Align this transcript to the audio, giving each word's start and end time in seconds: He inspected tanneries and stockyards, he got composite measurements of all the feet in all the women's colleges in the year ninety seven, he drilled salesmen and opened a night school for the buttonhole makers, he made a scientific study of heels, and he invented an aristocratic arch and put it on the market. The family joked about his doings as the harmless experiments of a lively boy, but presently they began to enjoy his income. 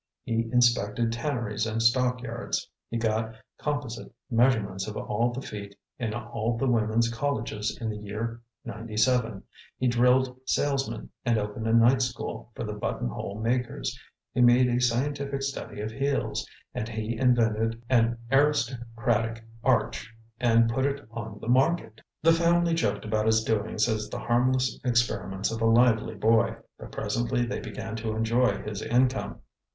He 0.23 0.49
inspected 0.51 1.11
tanneries 1.13 1.67
and 1.67 1.79
stockyards, 1.79 2.67
he 2.89 2.97
got 2.97 3.35
composite 3.59 4.11
measurements 4.31 4.87
of 4.87 4.97
all 4.97 5.31
the 5.31 5.43
feet 5.43 5.75
in 5.99 6.15
all 6.15 6.57
the 6.57 6.65
women's 6.65 7.13
colleges 7.13 7.77
in 7.79 7.87
the 7.87 7.97
year 7.99 8.41
ninety 8.65 8.97
seven, 8.97 9.43
he 9.77 9.87
drilled 9.87 10.39
salesmen 10.47 11.11
and 11.23 11.37
opened 11.37 11.67
a 11.67 11.73
night 11.73 12.01
school 12.01 12.51
for 12.55 12.63
the 12.63 12.73
buttonhole 12.73 13.39
makers, 13.41 13.95
he 14.33 14.41
made 14.41 14.67
a 14.69 14.81
scientific 14.81 15.43
study 15.43 15.81
of 15.81 15.91
heels, 15.91 16.47
and 16.73 16.89
he 16.89 17.15
invented 17.15 17.83
an 17.87 18.17
aristocratic 18.31 19.43
arch 19.63 20.11
and 20.39 20.71
put 20.71 20.83
it 20.87 21.07
on 21.11 21.37
the 21.39 21.47
market. 21.47 22.01
The 22.23 22.33
family 22.33 22.73
joked 22.73 23.05
about 23.05 23.27
his 23.27 23.43
doings 23.43 23.87
as 23.87 24.09
the 24.09 24.17
harmless 24.17 24.79
experiments 24.83 25.51
of 25.51 25.61
a 25.61 25.65
lively 25.67 26.15
boy, 26.15 26.55
but 26.79 26.91
presently 26.91 27.45
they 27.45 27.59
began 27.59 27.95
to 27.97 28.15
enjoy 28.15 28.63
his 28.63 28.81
income. 28.81 29.41